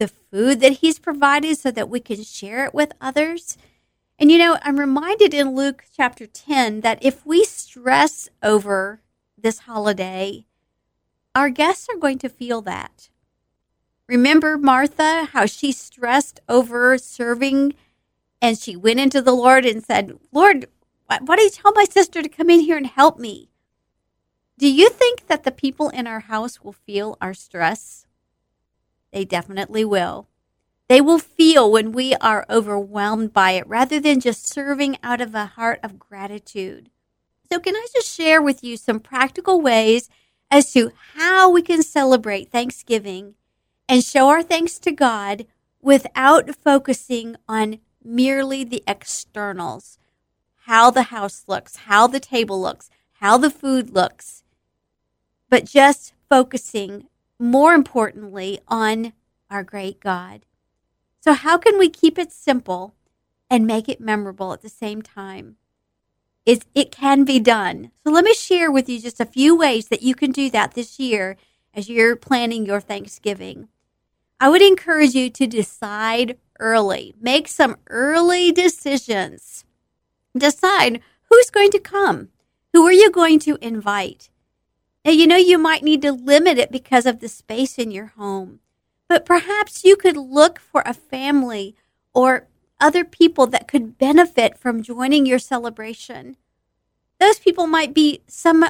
the 0.00 0.08
food 0.08 0.58
that 0.58 0.78
He's 0.78 0.98
provided 0.98 1.56
so 1.56 1.70
that 1.70 1.88
we 1.88 2.00
can 2.00 2.24
share 2.24 2.64
it 2.64 2.74
with 2.74 2.90
others. 3.00 3.56
And 4.18 4.32
you 4.32 4.38
know, 4.38 4.58
I'm 4.62 4.80
reminded 4.80 5.32
in 5.32 5.54
Luke 5.54 5.84
chapter 5.96 6.26
10 6.26 6.80
that 6.80 6.98
if 7.00 7.24
we 7.24 7.44
stress 7.44 8.28
over 8.42 9.02
this 9.42 9.60
holiday, 9.60 10.46
our 11.34 11.50
guests 11.50 11.88
are 11.88 11.98
going 11.98 12.18
to 12.18 12.28
feel 12.28 12.62
that. 12.62 13.10
Remember 14.08 14.58
Martha, 14.58 15.26
how 15.32 15.46
she 15.46 15.72
stressed 15.72 16.40
over 16.48 16.98
serving 16.98 17.74
and 18.42 18.58
she 18.58 18.74
went 18.76 19.00
into 19.00 19.22
the 19.22 19.32
Lord 19.34 19.66
and 19.66 19.84
said, 19.84 20.18
Lord, 20.32 20.66
why 21.06 21.18
don't 21.18 21.40
you 21.40 21.50
tell 21.50 21.72
my 21.74 21.84
sister 21.84 22.22
to 22.22 22.28
come 22.28 22.50
in 22.50 22.60
here 22.60 22.76
and 22.76 22.86
help 22.86 23.18
me? 23.18 23.50
Do 24.58 24.70
you 24.70 24.90
think 24.90 25.26
that 25.28 25.44
the 25.44 25.52
people 25.52 25.88
in 25.90 26.06
our 26.06 26.20
house 26.20 26.62
will 26.62 26.72
feel 26.72 27.16
our 27.20 27.34
stress? 27.34 28.06
They 29.12 29.24
definitely 29.24 29.84
will. 29.84 30.28
they 30.88 31.00
will 31.00 31.20
feel 31.20 31.70
when 31.70 31.92
we 31.92 32.14
are 32.16 32.44
overwhelmed 32.50 33.32
by 33.32 33.52
it 33.52 33.66
rather 33.68 34.00
than 34.00 34.20
just 34.20 34.46
serving 34.48 34.98
out 35.04 35.20
of 35.20 35.34
a 35.36 35.46
heart 35.46 35.78
of 35.84 36.00
gratitude. 36.00 36.90
So, 37.52 37.58
can 37.58 37.74
I 37.74 37.86
just 37.94 38.14
share 38.14 38.40
with 38.40 38.62
you 38.62 38.76
some 38.76 39.00
practical 39.00 39.60
ways 39.60 40.08
as 40.50 40.72
to 40.72 40.92
how 41.14 41.50
we 41.50 41.62
can 41.62 41.82
celebrate 41.82 42.50
Thanksgiving 42.50 43.34
and 43.88 44.04
show 44.04 44.28
our 44.28 44.42
thanks 44.42 44.78
to 44.80 44.92
God 44.92 45.46
without 45.82 46.54
focusing 46.54 47.36
on 47.48 47.80
merely 48.04 48.64
the 48.64 48.82
externals 48.86 49.98
how 50.64 50.90
the 50.90 51.04
house 51.04 51.44
looks, 51.48 51.76
how 51.76 52.06
the 52.06 52.20
table 52.20 52.60
looks, 52.60 52.90
how 53.14 53.36
the 53.36 53.50
food 53.50 53.90
looks, 53.90 54.44
but 55.48 55.64
just 55.64 56.12
focusing 56.28 57.08
more 57.40 57.74
importantly 57.74 58.60
on 58.68 59.12
our 59.50 59.64
great 59.64 59.98
God. 59.98 60.46
So, 61.20 61.32
how 61.32 61.58
can 61.58 61.76
we 61.76 61.88
keep 61.88 62.18
it 62.18 62.30
simple 62.30 62.94
and 63.50 63.66
make 63.66 63.88
it 63.88 64.00
memorable 64.00 64.52
at 64.52 64.62
the 64.62 64.68
same 64.68 65.02
time? 65.02 65.56
It's, 66.46 66.66
it 66.74 66.90
can 66.90 67.24
be 67.24 67.38
done. 67.38 67.90
So, 68.02 68.10
let 68.10 68.24
me 68.24 68.34
share 68.34 68.70
with 68.70 68.88
you 68.88 69.00
just 69.00 69.20
a 69.20 69.26
few 69.26 69.56
ways 69.56 69.88
that 69.88 70.02
you 70.02 70.14
can 70.14 70.32
do 70.32 70.50
that 70.50 70.74
this 70.74 70.98
year 70.98 71.36
as 71.74 71.88
you're 71.88 72.16
planning 72.16 72.66
your 72.66 72.80
Thanksgiving. 72.80 73.68
I 74.40 74.48
would 74.48 74.62
encourage 74.62 75.14
you 75.14 75.28
to 75.30 75.46
decide 75.46 76.38
early, 76.58 77.14
make 77.20 77.46
some 77.46 77.76
early 77.88 78.52
decisions. 78.52 79.64
Decide 80.36 81.00
who's 81.28 81.50
going 81.50 81.70
to 81.72 81.78
come, 81.78 82.28
who 82.72 82.86
are 82.86 82.92
you 82.92 83.10
going 83.10 83.38
to 83.40 83.58
invite. 83.60 84.30
Now, 85.04 85.12
you 85.12 85.26
know, 85.26 85.36
you 85.36 85.58
might 85.58 85.82
need 85.82 86.02
to 86.02 86.12
limit 86.12 86.58
it 86.58 86.72
because 86.72 87.06
of 87.06 87.20
the 87.20 87.28
space 87.28 87.78
in 87.78 87.90
your 87.90 88.06
home, 88.06 88.60
but 89.08 89.24
perhaps 89.24 89.84
you 89.84 89.96
could 89.96 90.16
look 90.16 90.58
for 90.58 90.82
a 90.84 90.94
family 90.94 91.74
or 92.14 92.46
other 92.80 93.04
people 93.04 93.46
that 93.48 93.68
could 93.68 93.98
benefit 93.98 94.58
from 94.58 94.82
joining 94.82 95.26
your 95.26 95.38
celebration. 95.38 96.36
Those 97.18 97.38
people 97.38 97.66
might 97.66 97.92
be 97.92 98.22
some 98.26 98.64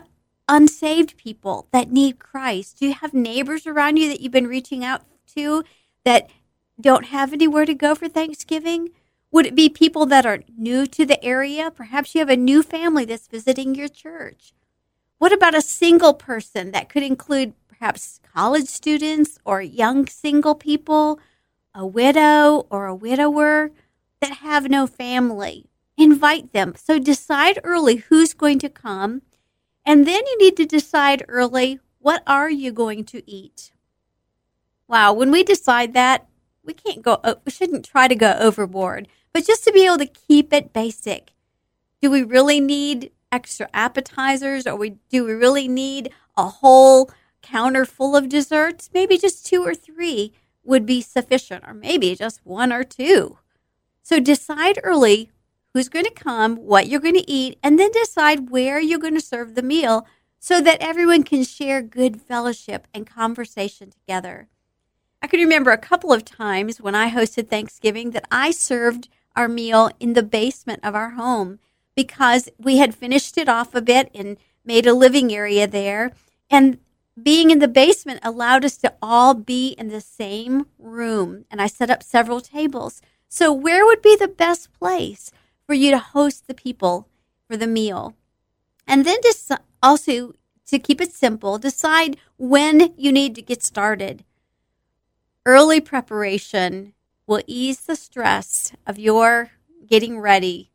unsaved 0.48 1.16
people 1.16 1.68
that 1.70 1.92
need 1.92 2.18
Christ. 2.18 2.78
Do 2.78 2.86
you 2.86 2.94
have 2.94 3.14
neighbors 3.14 3.66
around 3.66 3.96
you 3.96 4.08
that 4.08 4.20
you've 4.20 4.32
been 4.32 4.48
reaching 4.48 4.84
out 4.84 5.02
to 5.34 5.64
that 6.04 6.28
don't 6.80 7.06
have 7.06 7.32
anywhere 7.32 7.64
to 7.64 7.74
go 7.74 7.94
for 7.94 8.08
Thanksgiving? 8.08 8.90
Would 9.30 9.46
it 9.46 9.54
be 9.54 9.68
people 9.68 10.06
that 10.06 10.26
are 10.26 10.42
new 10.56 10.86
to 10.88 11.06
the 11.06 11.22
area? 11.24 11.70
Perhaps 11.70 12.14
you 12.14 12.18
have 12.18 12.30
a 12.30 12.36
new 12.36 12.64
family 12.64 13.04
that's 13.04 13.28
visiting 13.28 13.76
your 13.76 13.88
church. 13.88 14.52
What 15.18 15.32
about 15.32 15.54
a 15.54 15.62
single 15.62 16.14
person 16.14 16.72
that 16.72 16.88
could 16.88 17.04
include 17.04 17.52
perhaps 17.68 18.20
college 18.34 18.66
students 18.66 19.38
or 19.44 19.62
young 19.62 20.06
single 20.06 20.56
people, 20.56 21.20
a 21.74 21.86
widow 21.86 22.66
or 22.70 22.86
a 22.86 22.94
widower 22.94 23.70
that 24.20 24.38
have 24.38 24.70
no 24.70 24.86
family? 24.86 25.66
Invite 25.96 26.52
them. 26.52 26.74
So 26.76 26.98
decide 26.98 27.58
early 27.64 27.96
who's 27.96 28.34
going 28.34 28.58
to 28.60 28.68
come. 28.68 29.22
And 29.84 30.06
then 30.06 30.22
you 30.26 30.38
need 30.38 30.56
to 30.58 30.66
decide 30.66 31.24
early 31.28 31.80
what 31.98 32.22
are 32.26 32.50
you 32.50 32.72
going 32.72 33.04
to 33.04 33.30
eat? 33.30 33.72
Wow, 34.88 35.12
when 35.12 35.30
we 35.30 35.44
decide 35.44 35.92
that, 35.94 36.26
we 36.64 36.72
can't 36.72 37.02
go 37.02 37.20
uh, 37.22 37.36
we 37.44 37.52
shouldn't 37.52 37.84
try 37.84 38.08
to 38.08 38.14
go 38.14 38.36
overboard, 38.38 39.08
but 39.32 39.46
just 39.46 39.64
to 39.64 39.72
be 39.72 39.86
able 39.86 39.98
to 39.98 40.06
keep 40.06 40.52
it 40.52 40.72
basic. 40.72 41.32
Do 42.00 42.10
we 42.10 42.22
really 42.22 42.60
need 42.60 43.12
extra 43.30 43.68
appetizers 43.72 44.66
or 44.66 44.76
we 44.76 44.96
do 45.08 45.24
we 45.24 45.32
really 45.32 45.68
need 45.68 46.10
a 46.36 46.48
whole 46.48 47.10
counter 47.42 47.84
full 47.84 48.16
of 48.16 48.28
desserts? 48.28 48.90
Maybe 48.92 49.18
just 49.18 49.46
two 49.46 49.62
or 49.62 49.74
three 49.74 50.32
would 50.64 50.86
be 50.86 51.00
sufficient 51.02 51.64
or 51.66 51.74
maybe 51.74 52.14
just 52.14 52.44
one 52.44 52.72
or 52.72 52.84
two. 52.84 53.38
So 54.02 54.20
decide 54.20 54.80
early 54.82 55.30
who's 55.72 55.88
going 55.88 56.04
to 56.04 56.10
come, 56.10 56.56
what 56.56 56.88
you're 56.88 57.00
going 57.00 57.14
to 57.14 57.30
eat, 57.30 57.58
and 57.62 57.78
then 57.78 57.90
decide 57.92 58.50
where 58.50 58.80
you're 58.80 58.98
going 58.98 59.14
to 59.14 59.20
serve 59.20 59.54
the 59.54 59.62
meal 59.62 60.06
so 60.38 60.60
that 60.60 60.80
everyone 60.80 61.22
can 61.22 61.44
share 61.44 61.82
good 61.82 62.20
fellowship 62.20 62.88
and 62.94 63.06
conversation 63.06 63.90
together. 63.90 64.48
I 65.22 65.26
can 65.26 65.40
remember 65.40 65.70
a 65.70 65.78
couple 65.78 66.12
of 66.12 66.24
times 66.24 66.80
when 66.80 66.94
I 66.94 67.10
hosted 67.10 67.48
Thanksgiving 67.48 68.12
that 68.12 68.26
I 68.30 68.50
served 68.50 69.08
our 69.36 69.48
meal 69.48 69.90
in 70.00 70.14
the 70.14 70.22
basement 70.22 70.80
of 70.82 70.94
our 70.94 71.10
home 71.10 71.58
because 71.94 72.48
we 72.58 72.78
had 72.78 72.94
finished 72.94 73.36
it 73.36 73.48
off 73.48 73.74
a 73.74 73.82
bit 73.82 74.10
and 74.14 74.38
made 74.64 74.86
a 74.86 74.94
living 74.94 75.32
area 75.32 75.66
there. 75.66 76.12
And 76.48 76.78
being 77.22 77.50
in 77.50 77.58
the 77.58 77.68
basement 77.68 78.20
allowed 78.22 78.64
us 78.64 78.78
to 78.78 78.94
all 79.02 79.34
be 79.34 79.70
in 79.78 79.88
the 79.88 80.00
same 80.00 80.66
room. 80.78 81.44
And 81.50 81.60
I 81.60 81.66
set 81.66 81.90
up 81.90 82.02
several 82.02 82.40
tables. 82.40 83.02
So, 83.30 83.50
where 83.50 83.86
would 83.86 84.02
be 84.02 84.14
the 84.16 84.28
best 84.28 84.70
place 84.78 85.32
for 85.66 85.72
you 85.72 85.90
to 85.92 85.98
host 85.98 86.46
the 86.46 86.54
people 86.54 87.08
for 87.48 87.56
the 87.56 87.66
meal? 87.66 88.14
And 88.86 89.06
then 89.06 89.16
just 89.22 89.50
also 89.82 90.34
to 90.66 90.78
keep 90.78 91.00
it 91.00 91.12
simple, 91.12 91.56
decide 91.56 92.18
when 92.36 92.92
you 92.98 93.10
need 93.10 93.34
to 93.36 93.42
get 93.42 93.62
started. 93.62 94.24
Early 95.46 95.80
preparation 95.80 96.92
will 97.26 97.40
ease 97.46 97.80
the 97.80 97.96
stress 97.96 98.72
of 98.86 98.98
your 98.98 99.52
getting 99.86 100.20
ready 100.20 100.70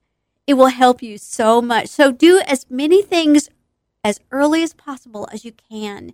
it 0.48 0.54
will 0.54 0.68
help 0.68 1.02
you 1.02 1.18
so 1.18 1.62
much. 1.62 1.88
So 1.88 2.12
do 2.12 2.42
as 2.46 2.70
many 2.70 3.02
things 3.02 3.50
as 4.04 4.20
early 4.32 4.62
as 4.64 4.74
possible 4.74 5.28
as 5.32 5.44
you 5.44 5.54
can. 5.70 6.14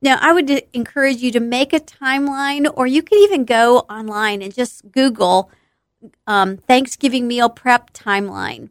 Now, 0.00 0.18
I 0.20 0.32
would 0.32 0.50
encourage 0.72 1.18
you 1.18 1.30
to 1.30 1.40
make 1.40 1.72
a 1.72 1.78
timeline, 1.78 2.70
or 2.74 2.88
you 2.88 3.02
can 3.02 3.18
even 3.18 3.44
go 3.44 3.80
online 3.80 4.42
and 4.42 4.52
just 4.52 4.90
Google 4.90 5.48
um, 6.26 6.56
Thanksgiving 6.56 7.26
meal 7.26 7.48
prep 7.48 7.92
timeline. 7.92 8.70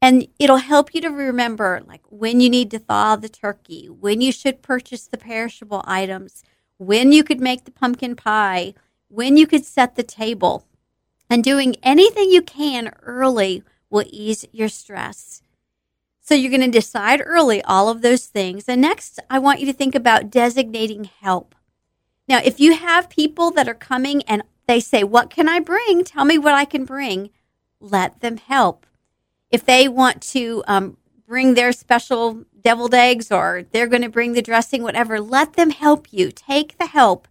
And 0.00 0.28
it'll 0.38 0.58
help 0.58 0.94
you 0.94 1.00
to 1.00 1.08
remember 1.08 1.82
like 1.86 2.02
when 2.08 2.40
you 2.40 2.48
need 2.48 2.70
to 2.70 2.78
thaw 2.78 3.16
the 3.16 3.28
turkey, 3.28 3.86
when 3.86 4.20
you 4.20 4.30
should 4.30 4.62
purchase 4.62 5.06
the 5.06 5.18
perishable 5.18 5.82
items, 5.84 6.44
when 6.76 7.10
you 7.10 7.24
could 7.24 7.40
make 7.40 7.64
the 7.64 7.72
pumpkin 7.72 8.14
pie, 8.14 8.74
when 9.08 9.36
you 9.36 9.46
could 9.46 9.64
set 9.64 9.96
the 9.96 10.02
table, 10.02 10.64
and 11.28 11.42
doing 11.42 11.76
anything 11.82 12.30
you 12.30 12.42
can 12.42 12.94
early 13.02 13.62
will 13.90 14.04
ease 14.08 14.44
your 14.52 14.68
stress. 14.68 15.42
So 16.20 16.34
you're 16.34 16.50
going 16.50 16.70
to 16.70 16.78
decide 16.78 17.22
early 17.24 17.62
all 17.62 17.88
of 17.88 18.02
those 18.02 18.26
things. 18.26 18.68
And 18.68 18.82
next, 18.82 19.18
I 19.30 19.38
want 19.38 19.60
you 19.60 19.66
to 19.66 19.72
think 19.72 19.94
about 19.94 20.30
designating 20.30 21.04
help. 21.04 21.54
Now, 22.28 22.40
if 22.44 22.60
you 22.60 22.76
have 22.76 23.08
people 23.08 23.50
that 23.52 23.68
are 23.68 23.74
coming 23.74 24.22
and 24.24 24.42
they 24.68 24.78
say, 24.78 25.02
What 25.02 25.30
can 25.30 25.48
I 25.48 25.58
bring? 25.58 26.04
Tell 26.04 26.24
me 26.24 26.38
what 26.38 26.54
I 26.54 26.64
can 26.64 26.84
bring. 26.84 27.30
Let 27.80 28.20
them 28.20 28.36
help. 28.36 28.86
If 29.50 29.64
they 29.64 29.88
want 29.88 30.22
to 30.34 30.62
um, 30.68 30.98
bring 31.26 31.54
their 31.54 31.72
special 31.72 32.44
deviled 32.60 32.94
eggs 32.94 33.32
or 33.32 33.64
they're 33.72 33.86
going 33.86 34.02
to 34.02 34.08
bring 34.08 34.34
the 34.34 34.42
dressing, 34.42 34.82
whatever, 34.82 35.20
let 35.20 35.54
them 35.54 35.70
help 35.70 36.12
you. 36.12 36.30
Take 36.30 36.78
the 36.78 36.86
help. 36.86 37.26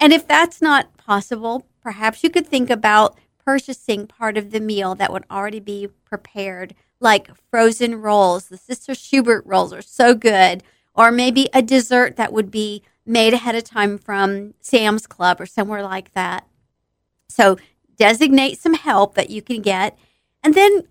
And 0.00 0.12
if 0.12 0.26
that's 0.26 0.62
not 0.62 0.96
possible, 0.96 1.66
perhaps 1.82 2.24
you 2.24 2.30
could 2.30 2.46
think 2.46 2.70
about 2.70 3.18
purchasing 3.44 4.06
part 4.06 4.38
of 4.38 4.50
the 4.50 4.60
meal 4.60 4.94
that 4.94 5.12
would 5.12 5.24
already 5.30 5.60
be 5.60 5.88
prepared, 6.04 6.74
like 7.00 7.30
frozen 7.50 8.00
rolls. 8.00 8.46
The 8.46 8.56
Sister 8.56 8.94
Schubert 8.94 9.44
rolls 9.44 9.72
are 9.72 9.82
so 9.82 10.14
good. 10.14 10.62
Or 10.94 11.10
maybe 11.10 11.48
a 11.54 11.62
dessert 11.62 12.16
that 12.16 12.32
would 12.32 12.50
be 12.50 12.82
made 13.04 13.34
ahead 13.34 13.54
of 13.54 13.64
time 13.64 13.98
from 13.98 14.54
Sam's 14.60 15.06
Club 15.06 15.40
or 15.40 15.46
somewhere 15.46 15.82
like 15.82 16.12
that. 16.12 16.46
So 17.32 17.56
designate 17.96 18.58
some 18.58 18.74
help 18.74 19.14
that 19.14 19.30
you 19.30 19.42
can 19.42 19.62
get. 19.62 19.98
And 20.42 20.54
then 20.54 20.84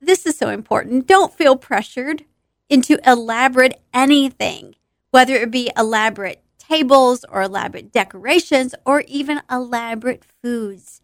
this 0.00 0.26
is 0.26 0.36
so 0.36 0.48
important 0.48 1.06
don't 1.06 1.34
feel 1.34 1.56
pressured 1.56 2.24
into 2.68 2.98
elaborate 3.06 3.80
anything, 3.92 4.76
whether 5.10 5.34
it 5.34 5.50
be 5.50 5.70
elaborate 5.76 6.42
tables 6.58 7.24
or 7.28 7.42
elaborate 7.42 7.92
decorations 7.92 8.74
or 8.84 9.02
even 9.08 9.42
elaborate 9.50 10.24
foods 10.24 11.00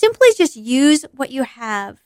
simply 0.00 0.28
just 0.36 0.56
use 0.56 1.04
what 1.14 1.30
you 1.30 1.42
have. 1.42 2.02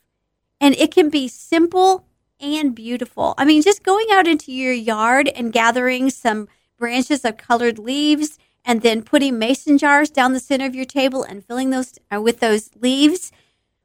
And 0.59 0.75
it 0.75 0.91
can 0.91 1.09
be 1.09 1.27
simple 1.27 2.05
and 2.39 2.75
beautiful. 2.75 3.33
I 3.37 3.45
mean, 3.45 3.61
just 3.61 3.83
going 3.83 4.07
out 4.11 4.27
into 4.27 4.51
your 4.51 4.73
yard 4.73 5.29
and 5.29 5.53
gathering 5.53 6.09
some 6.09 6.49
branches 6.77 7.23
of 7.23 7.37
colored 7.37 7.79
leaves 7.79 8.37
and 8.65 8.81
then 8.81 9.03
putting 9.03 9.37
mason 9.37 9.77
jars 9.77 10.09
down 10.09 10.33
the 10.33 10.39
center 10.39 10.65
of 10.65 10.75
your 10.75 10.85
table 10.85 11.23
and 11.23 11.45
filling 11.45 11.69
those 11.69 11.99
uh, 12.13 12.19
with 12.19 12.39
those 12.39 12.71
leaves 12.81 13.31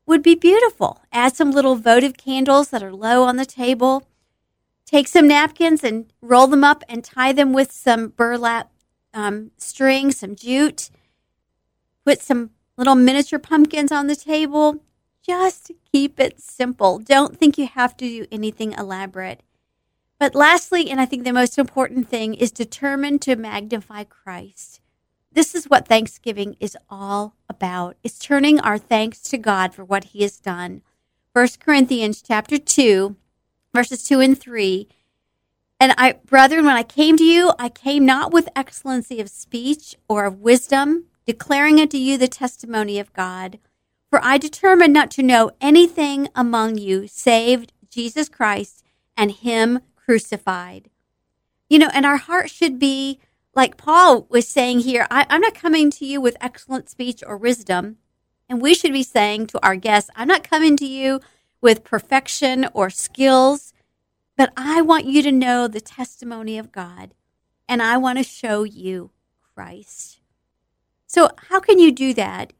would 0.06 0.22
be 0.22 0.34
beautiful. 0.34 1.02
Add 1.12 1.36
some 1.36 1.52
little 1.52 1.76
votive 1.76 2.16
candles 2.16 2.70
that 2.70 2.82
are 2.82 2.92
low 2.92 3.22
on 3.22 3.36
the 3.36 3.46
table. 3.46 4.08
Take 4.86 5.06
some 5.06 5.28
napkins 5.28 5.84
and 5.84 6.12
roll 6.20 6.48
them 6.48 6.64
up 6.64 6.82
and 6.88 7.04
tie 7.04 7.32
them 7.32 7.52
with 7.52 7.70
some 7.70 8.08
burlap 8.08 8.72
um, 9.14 9.52
string, 9.56 10.10
some 10.10 10.34
jute. 10.34 10.90
Put 12.04 12.20
some 12.22 12.50
little 12.76 12.96
miniature 12.96 13.38
pumpkins 13.38 13.92
on 13.92 14.06
the 14.08 14.16
table. 14.16 14.82
Just 15.22 15.70
keep 15.92 16.18
it 16.18 16.40
simple. 16.40 16.98
Don't 16.98 17.38
think 17.38 17.58
you 17.58 17.66
have 17.66 17.96
to 17.98 18.08
do 18.08 18.26
anything 18.32 18.72
elaborate. 18.72 19.42
But 20.20 20.34
lastly, 20.34 20.90
and 20.90 21.00
I 21.00 21.06
think 21.06 21.24
the 21.24 21.32
most 21.32 21.58
important 21.58 22.10
thing, 22.10 22.34
is 22.34 22.52
determined 22.52 23.22
to 23.22 23.36
magnify 23.36 24.04
Christ. 24.04 24.80
this 25.32 25.54
is 25.54 25.64
what 25.66 25.88
Thanksgiving 25.88 26.56
is 26.60 26.76
all 26.90 27.36
about. 27.48 27.96
It's 28.02 28.18
turning 28.18 28.60
our 28.60 28.76
thanks 28.76 29.22
to 29.22 29.38
God 29.38 29.72
for 29.72 29.84
what 29.84 30.04
he 30.04 30.22
has 30.22 30.38
done. 30.38 30.82
1 31.32 31.48
Corinthians 31.60 32.20
chapter 32.20 32.58
2, 32.58 33.16
verses 33.72 34.02
2 34.04 34.20
and 34.20 34.38
3. 34.38 34.88
And 35.78 35.94
I, 35.96 36.12
brethren, 36.26 36.66
when 36.66 36.76
I 36.76 36.82
came 36.82 37.16
to 37.16 37.24
you, 37.24 37.52
I 37.58 37.70
came 37.70 38.04
not 38.04 38.32
with 38.32 38.48
excellency 38.54 39.20
of 39.20 39.30
speech 39.30 39.96
or 40.06 40.26
of 40.26 40.40
wisdom, 40.40 41.06
declaring 41.24 41.80
unto 41.80 41.96
you 41.96 42.18
the 42.18 42.28
testimony 42.28 42.98
of 42.98 43.12
God. 43.14 43.58
For 44.10 44.22
I 44.22 44.36
determined 44.36 44.92
not 44.92 45.10
to 45.12 45.22
know 45.22 45.52
anything 45.62 46.28
among 46.34 46.76
you 46.76 47.06
save 47.06 47.66
Jesus 47.88 48.28
Christ 48.28 48.84
and 49.16 49.30
Him 49.30 49.80
crucified. 50.10 50.90
You 51.68 51.78
know, 51.78 51.90
and 51.94 52.04
our 52.04 52.16
heart 52.16 52.50
should 52.50 52.80
be 52.80 53.20
like 53.54 53.76
Paul 53.76 54.26
was 54.28 54.48
saying 54.48 54.80
here 54.80 55.06
I, 55.08 55.24
I'm 55.30 55.40
not 55.40 55.54
coming 55.54 55.88
to 55.92 56.04
you 56.04 56.20
with 56.20 56.36
excellent 56.40 56.90
speech 56.90 57.22
or 57.24 57.36
wisdom. 57.36 57.98
And 58.48 58.60
we 58.60 58.74
should 58.74 58.92
be 58.92 59.04
saying 59.04 59.46
to 59.48 59.64
our 59.64 59.76
guests, 59.76 60.10
I'm 60.16 60.26
not 60.26 60.42
coming 60.42 60.76
to 60.78 60.84
you 60.84 61.20
with 61.60 61.84
perfection 61.84 62.66
or 62.74 62.90
skills, 62.90 63.72
but 64.36 64.52
I 64.56 64.82
want 64.82 65.04
you 65.04 65.22
to 65.22 65.30
know 65.30 65.68
the 65.68 65.80
testimony 65.80 66.58
of 66.58 66.72
God 66.72 67.14
and 67.68 67.80
I 67.80 67.96
want 67.96 68.18
to 68.18 68.24
show 68.24 68.64
you 68.64 69.12
Christ. 69.54 70.20
So, 71.06 71.28
how 71.50 71.60
can 71.60 71.78
you 71.78 71.92
do 71.92 72.12
that? 72.14 72.52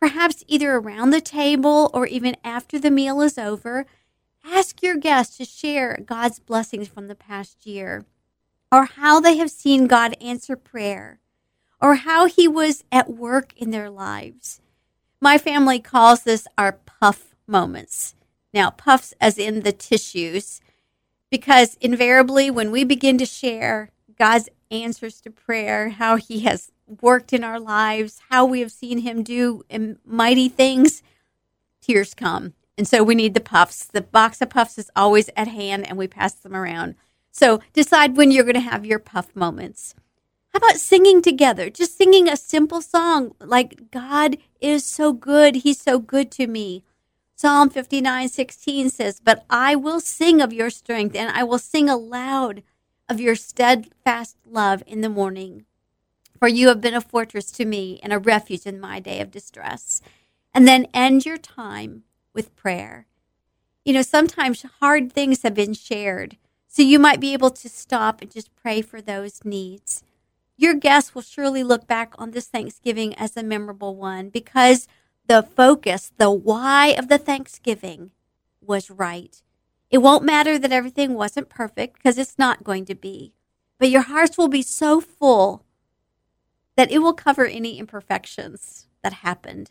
Perhaps 0.00 0.42
either 0.48 0.74
around 0.74 1.10
the 1.10 1.20
table 1.20 1.92
or 1.94 2.08
even 2.08 2.36
after 2.42 2.80
the 2.80 2.90
meal 2.90 3.20
is 3.20 3.38
over, 3.38 3.86
ask 4.44 4.82
your 4.82 4.96
guests 4.96 5.36
to 5.36 5.44
share 5.44 6.02
God's 6.04 6.38
blessings 6.38 6.88
from 6.88 7.08
the 7.08 7.14
past 7.14 7.66
year, 7.66 8.04
or 8.72 8.84
how 8.84 9.20
they 9.20 9.36
have 9.36 9.50
seen 9.50 9.86
God 9.86 10.14
answer 10.20 10.56
prayer, 10.56 11.20
or 11.80 11.96
how 11.96 12.26
He 12.26 12.46
was 12.46 12.84
at 12.92 13.10
work 13.10 13.52
in 13.56 13.70
their 13.70 13.90
lives. 13.90 14.60
My 15.20 15.38
family 15.38 15.80
calls 15.80 16.22
this 16.22 16.46
our 16.56 16.72
puff 16.72 17.34
moments. 17.46 18.14
Now, 18.52 18.70
puffs 18.70 19.14
as 19.20 19.38
in 19.38 19.60
the 19.62 19.72
tissues, 19.72 20.60
because 21.30 21.76
invariably 21.80 22.50
when 22.50 22.70
we 22.70 22.84
begin 22.84 23.18
to 23.18 23.26
share 23.26 23.90
God's 24.18 24.48
answers 24.70 25.20
to 25.22 25.30
prayer, 25.30 25.90
how 25.90 26.16
He 26.16 26.40
has 26.40 26.72
worked 27.00 27.32
in 27.32 27.44
our 27.44 27.60
lives, 27.60 28.20
how 28.30 28.44
we 28.44 28.60
have 28.60 28.72
seen 28.72 28.98
Him 28.98 29.22
do 29.22 29.62
mighty 30.04 30.48
things, 30.48 31.02
tears 31.80 32.14
come. 32.14 32.54
And 32.78 32.88
so 32.88 33.02
we 33.02 33.14
need 33.14 33.34
the 33.34 33.40
puffs. 33.40 33.84
The 33.84 34.00
box 34.00 34.40
of 34.40 34.50
puffs 34.50 34.78
is 34.78 34.90
always 34.96 35.30
at 35.36 35.48
hand 35.48 35.86
and 35.86 35.98
we 35.98 36.06
pass 36.06 36.32
them 36.32 36.56
around. 36.56 36.94
So 37.30 37.60
decide 37.72 38.16
when 38.16 38.30
you're 38.30 38.44
going 38.44 38.54
to 38.54 38.60
have 38.60 38.86
your 38.86 38.98
puff 38.98 39.34
moments. 39.36 39.94
How 40.52 40.58
about 40.58 40.76
singing 40.76 41.22
together? 41.22 41.70
Just 41.70 41.96
singing 41.96 42.28
a 42.28 42.36
simple 42.36 42.82
song 42.82 43.34
like, 43.40 43.90
God 43.90 44.38
is 44.60 44.84
so 44.84 45.12
good. 45.12 45.56
He's 45.56 45.80
so 45.80 45.98
good 45.98 46.30
to 46.32 46.46
me. 46.46 46.82
Psalm 47.36 47.70
59 47.70 48.28
16 48.28 48.90
says, 48.90 49.20
But 49.20 49.44
I 49.48 49.76
will 49.76 50.00
sing 50.00 50.42
of 50.42 50.52
your 50.52 50.68
strength, 50.68 51.16
and 51.16 51.30
I 51.30 51.42
will 51.44 51.58
sing 51.58 51.88
aloud 51.88 52.62
of 53.08 53.20
your 53.20 53.34
steadfast 53.34 54.36
love 54.44 54.82
in 54.86 55.00
the 55.00 55.08
morning. 55.08 55.64
For 56.38 56.48
you 56.48 56.68
have 56.68 56.80
been 56.80 56.94
a 56.94 57.00
fortress 57.00 57.50
to 57.52 57.64
me 57.64 58.00
and 58.02 58.12
a 58.12 58.18
refuge 58.18 58.66
in 58.66 58.80
my 58.80 59.00
day 59.00 59.20
of 59.20 59.30
distress. 59.30 60.02
And 60.52 60.66
then 60.66 60.86
end 60.92 61.24
your 61.24 61.38
time 61.38 62.02
with 62.34 62.54
prayer. 62.56 63.06
You 63.84 63.94
know, 63.94 64.02
sometimes 64.02 64.64
hard 64.80 65.12
things 65.12 65.42
have 65.42 65.54
been 65.54 65.74
shared, 65.74 66.36
so 66.68 66.82
you 66.82 66.98
might 66.98 67.20
be 67.20 67.32
able 67.32 67.50
to 67.50 67.68
stop 67.68 68.20
and 68.20 68.30
just 68.30 68.54
pray 68.54 68.82
for 68.82 69.00
those 69.00 69.44
needs. 69.44 70.02
Your 70.56 70.74
guests 70.74 71.14
will 71.14 71.22
surely 71.22 71.64
look 71.64 71.86
back 71.86 72.14
on 72.18 72.32
this 72.32 72.46
Thanksgiving 72.46 73.14
as 73.14 73.36
a 73.36 73.42
memorable 73.42 73.96
one 73.96 74.28
because 74.28 74.86
the 75.26 75.42
focus, 75.42 76.12
the 76.18 76.30
why 76.30 76.88
of 76.88 77.08
the 77.08 77.18
Thanksgiving 77.18 78.10
was 78.60 78.90
right. 78.90 79.42
It 79.90 79.98
won't 79.98 80.24
matter 80.24 80.58
that 80.58 80.72
everything 80.72 81.14
wasn't 81.14 81.48
perfect 81.48 81.96
because 81.96 82.18
it's 82.18 82.38
not 82.38 82.62
going 82.62 82.84
to 82.84 82.94
be, 82.94 83.32
but 83.78 83.90
your 83.90 84.02
hearts 84.02 84.36
will 84.36 84.48
be 84.48 84.62
so 84.62 85.00
full 85.00 85.64
that 86.76 86.90
it 86.92 86.98
will 86.98 87.14
cover 87.14 87.46
any 87.46 87.78
imperfections 87.78 88.86
that 89.02 89.14
happened. 89.14 89.70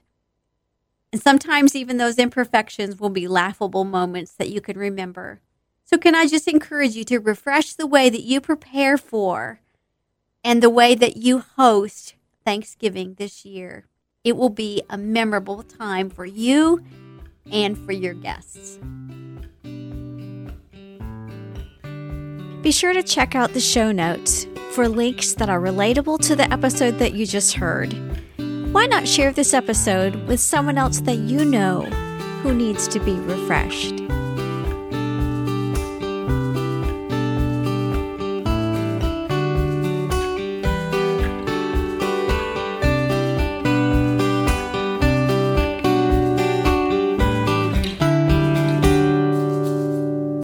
And 1.12 1.22
sometimes 1.22 1.76
even 1.76 1.98
those 1.98 2.20
imperfections 2.20 3.00
will 3.00 3.10
be 3.10 3.28
laughable 3.28 3.84
moments 3.84 4.34
that 4.34 4.50
you 4.50 4.62
can 4.62 4.78
remember. 4.78 5.42
So, 5.86 5.98
can 5.98 6.14
I 6.14 6.28
just 6.28 6.48
encourage 6.48 6.96
you 6.96 7.04
to 7.06 7.18
refresh 7.18 7.74
the 7.74 7.88
way 7.88 8.10
that 8.10 8.22
you 8.22 8.40
prepare 8.40 8.98
for 8.98 9.60
and 10.44 10.62
the 10.62 10.70
way 10.70 10.96
that 10.96 11.18
you 11.18 11.40
host 11.40 12.16
Thanksgiving 12.46 13.16
this 13.16 13.46
year. 13.46 13.86
It 14.24 14.36
will 14.36 14.50
be 14.50 14.82
a 14.90 14.98
memorable 14.98 15.64
time 15.64 16.10
for 16.10 16.26
you 16.26 16.84
and 17.52 17.78
for 17.78 17.92
your 17.92 18.14
guests. 18.14 18.80
Be 22.62 22.72
sure 22.72 22.94
to 22.94 23.04
check 23.04 23.36
out 23.36 23.54
the 23.54 23.60
show 23.60 23.92
notes 23.92 24.46
for 24.72 24.90
links 24.90 25.34
that 25.36 25.50
are 25.50 25.62
relatable 25.62 26.20
to 26.28 26.36
the 26.36 26.52
episode 26.52 27.00
that 27.00 27.14
you 27.14 27.26
just 27.26 27.54
heard. 27.54 28.09
Why 28.72 28.86
not 28.86 29.08
share 29.08 29.32
this 29.32 29.56
episode 29.56 30.14
with 30.28 30.40
someone 30.40 30.78
else 30.78 31.00
that 31.02 31.18
you 31.18 31.44
know 31.44 31.82
who 32.44 32.54
needs 32.54 32.88
to 32.90 33.00
be 33.00 33.14
refreshed? 33.14 34.09